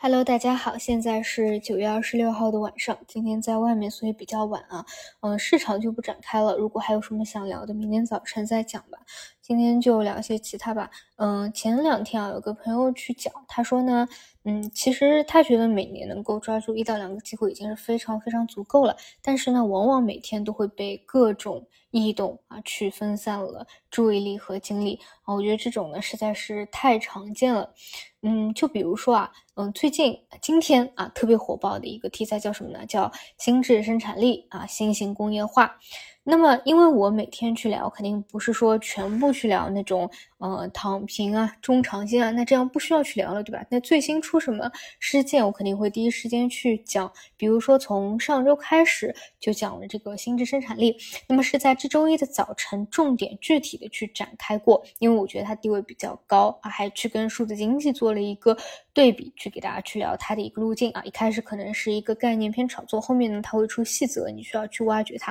[0.00, 4.86] Hello，大家好，现在是九月二十六号的晚上，今天在外面，所以比较晚啊。
[5.22, 8.98] 嗯，市场就不展开了，如果还有什么想聊的，明天早晨再讲吧。
[9.48, 10.90] 今天就聊一些其他吧。
[11.16, 14.06] 嗯，前两天啊，有个朋友去讲，他说呢，
[14.44, 25.32] 嗯，其实他觉得每年能够抓住一到两个机会已经是非常非常足够了，但是呢，往往每天都会被各种异动啊去分散了注意力和精力啊。
[25.34, 27.72] 我觉得这种呢实在是太常见了。
[28.20, 32.84] 嗯，就比如说啊，嗯，最近今天啊特别火爆的一个题材叫什么呢？
[32.84, 35.78] 叫心智生产力啊，新型工业化。
[36.30, 43.64] 那么，因为我每天去聊，肯定不是说全部去聊那种，呃，躺平啊、中长线啊，那这样不需要去聊了，对吧？
[43.70, 47.10] 那最新出什么事件，我肯定会第一时间去讲。
[47.38, 50.94] 比如说，从上周开始就讲了这个心智生产力，
[51.26, 58.54] 那么是在这周一的早晨重点具体的去展开过，因为我觉得它地位比较高啊，还去跟数字经济做了一个
[58.98, 61.00] 对比，去给大家去聊它的一个路径啊。
[61.04, 65.30] 一开始可能是一个概念偏炒作，后面呢它会出细则，你需要去挖掘它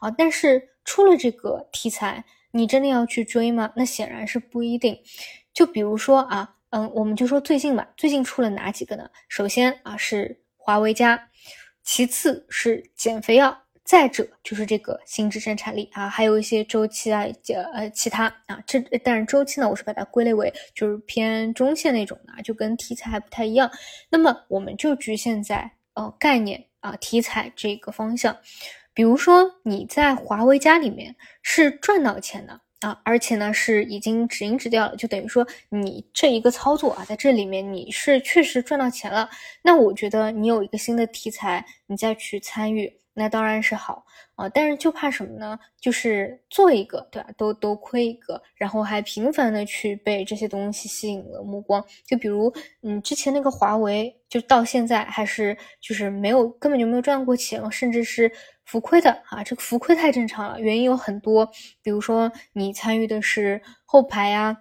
[0.00, 0.68] 啊，但是。
[0.86, 3.72] 出了这个题材，你真的要去追吗？
[3.74, 4.94] 那显然是不一定。
[5.54, 9.08] 就比如说啊，嗯，我们就说最近吧，最近出了哪几个呢？
[9.26, 11.30] 首先啊是华为家，
[11.82, 17.26] 其次是减肥药，再者就是这个心智生产力啊，还有一些周期啊，
[17.74, 18.58] 呃其他啊。
[18.66, 23.70] 这但是周期呢，我是把它归类为就是偏中线那种的，就跟题材还不太一样。
[24.08, 28.34] 那么我们就局限在呃概念啊题材这个方向。
[28.94, 39.28] 比如说你在华为家里面是赚到钱的啊，而且呢是已经止盈止掉了，就等于说你这一个操作啊，在这里面你是确实赚到钱了。
[39.62, 44.48] 那我觉得你有一个新的题材，你再去参与，那当然是好啊。
[44.48, 45.58] 但是就怕什么呢？
[45.80, 51.84] 就是做一个对吧，都都亏一个，然后还频繁的去被这些东西吸引了目光。
[52.06, 58.30] 就比如嗯，之前那个华为，就到现在还是就是没有根本就没有赚过钱，甚至是。
[58.66, 61.46] 浮亏的啊，这个浮亏太正常了，原因有很多，
[61.82, 64.56] 比如说你参与的是后排呀，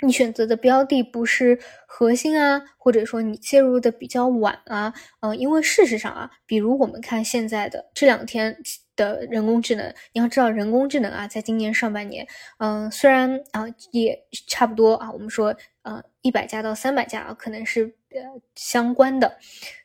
[0.00, 8.56] 你选择的标的不是核心啊，或者说你介入的比较晚啊，嗯，因为事实上啊，比如我们看现在的这两天
[8.96, 12.26] 的人工智能，你要知道人工智能啊，在今年上半年，
[12.58, 18.20] 嗯，虽然啊也差不多啊，我们说呃一百家到三百家啊，可能是呃
[18.56, 19.38] 相关的，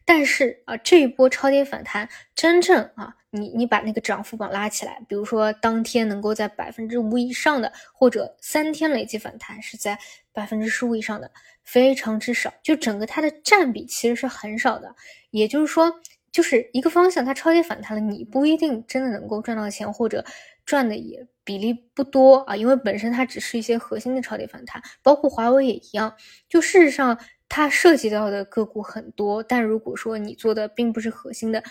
[0.06, 3.16] 但是啊这一波超跌反弹，真正啊。
[3.32, 9.98] 你你把那个涨幅榜拉起来，比如说当天能够在百分之五以上的，或者三天累计反弹是在
[10.34, 11.30] 百分之十五以上的，
[11.64, 12.52] 非常之少。
[12.64, 14.96] 就整个它的占比其实是很少的。
[15.30, 15.94] 也就是说，
[16.32, 20.26] 就是一个方向它超跌反弹了，你不一定真的能够赚到钱，或者
[20.66, 26.12] 赚的也比例不多啊，因为本身它只是一些核心的超跌反弹，包括华为也一样。
[26.48, 31.64] 就事实上它涉及到的个股很多，但如果说你做的并不是核心的。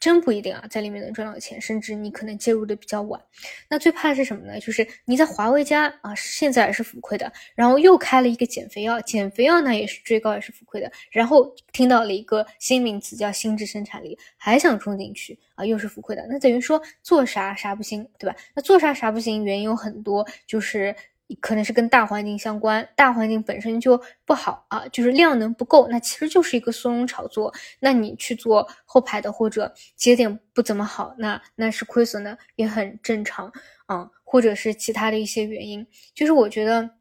[0.00, 3.20] 真不一定啊，在里面能赚到钱，甚至你可能介入的比较晚。
[3.68, 4.58] 那最怕的是什么呢？
[4.60, 16.26] 就是你在华为家啊，现在也是浮亏的，然后又开了一个减肥药，减肥药呢也是追高也是浮亏的，然后听到了一个新名词叫心智生产力，还想冲进去啊，又是浮亏的。
[16.28, 18.36] 那等于说做啥啥不行，对吧？
[18.54, 20.94] 那做啥啥不行，原因有很多，就是。
[21.40, 27.52] 可能是跟大环境相关，大环境本身就不好啊，就是量能不够，那其实就是一个松茸炒作。
[27.80, 33.52] 那你去做后排的或者节点不怎么好，那那是亏损的，也很正常
[33.86, 36.95] 啊，或者是其他的一些原因，就是我觉得。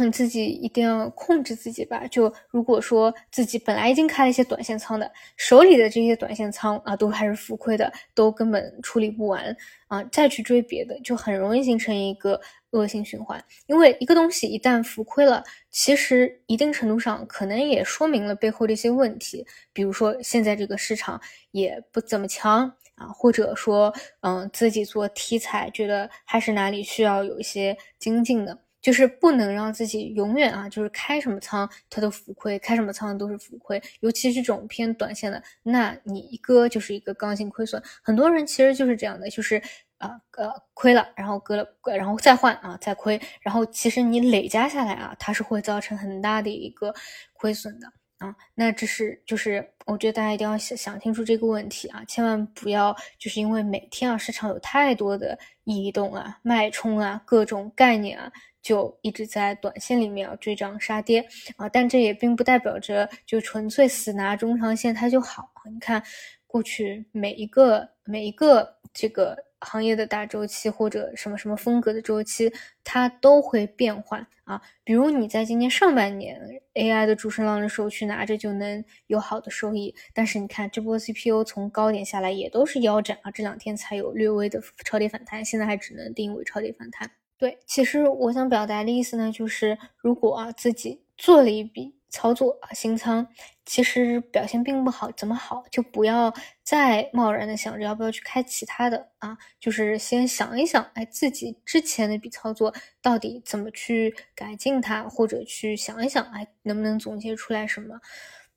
[0.00, 2.06] 你自己一定要控制自己吧。
[2.06, 9.54] 就如果说自己本来已经开了一些短线仓的，手里的这些短线仓啊，都还是浮亏的，都根本处理不完
[9.88, 13.44] 啊，再去追别的，就很容易形成一个恶性循环。
[13.66, 21.20] 因为一个东西一旦浮亏了，其实一定程度上可能也说明了背后的一些问题，比如说现在这个市场
[21.50, 28.58] 也不怎么强啊，或者说嗯自己做题材觉得还是哪里需要有一些精进的。
[28.82, 33.80] 就是不能让自己永远啊，就是开什么仓它都浮亏，开什么仓都是浮亏。
[34.00, 37.82] 尤其是这种偏短线的，那你一割就是一个刚性亏损。
[38.02, 39.62] 很多人其实就是这样的，就是
[39.98, 46.92] 啊呃亏了，然后割了，然后再换啊再亏，然后其实你累加下来啊，它是会造成很大的一个
[47.32, 47.86] 亏损的。
[48.18, 58.30] 啊，那这是就是我觉得大家一定要想想清楚这个问题啊，千万不要就是因为每天啊市场有太多的异动啊、脉冲啊、各种概念啊，
[58.62, 61.26] 就一直在短线里面追涨杀跌
[61.56, 61.68] 啊。
[61.68, 65.50] 但这也并不代表着就纯粹死拿中长线它就好。
[65.70, 66.02] 你看
[66.46, 74.60] 过去每一个每一个这个行业的大周期或者什么什么风格的周期，它都会变换啊。
[74.82, 76.36] 比如你在今年上半年
[76.74, 87.08] AI 的主升浪的时候去拿着就能有好的收益，但是你看这波 CPU 从高点下来也都是腰斩啊，这两天才有略微的超跌反弹，现在还只能定位超跌反弹。
[87.42, 91.96] 对，其实我想表达的意思呢，就是如果啊自己做了一笔。
[92.14, 93.26] 操作啊，新仓
[93.64, 96.30] 其实表现并不好，怎么好就不要
[96.62, 107.98] 再贸然的想着要不要去开其他的啊，就是先想一想，哎，自己之前那笔操作到底怎么去改进它，或者去想一想，哎，能不能总结出来什么。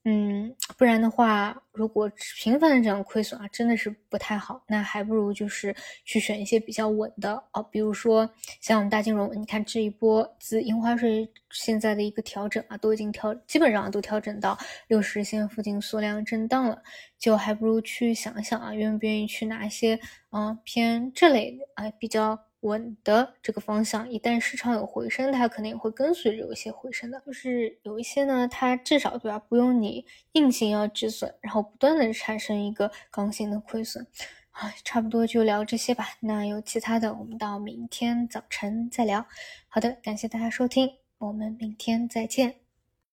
[0.08, 2.08] 嗯，不然的话，如果
[2.38, 4.64] 频繁的这样亏损啊，真的是不太好。
[4.68, 8.30] 那还不如就是去选一些比较稳的哦，比如说
[8.62, 14.56] 像我们大金融，你看这一波自印花税现在的一个调整啊，都已经调，基本上都调整到
[14.88, 16.80] 六十线附近缩量震荡了，
[17.18, 20.00] 就还不如去想一想啊，愿不愿意去拿一些
[20.30, 22.40] 嗯偏这类啊比较。
[22.66, 27.22] 稳的这个方向，一旦市场有回升，它可能也会跟随着有一些回升的。
[27.26, 34.06] 就是有一些呢，它至少对吧，不用你硬性要止损，然后不断的产生一个刚性的亏损。
[34.52, 36.06] 啊，差不多就聊这些吧。
[36.22, 39.26] 那有其他的，我们到明天早晨再聊。
[39.68, 42.65] 好的，感谢大家收听，我们明天再见。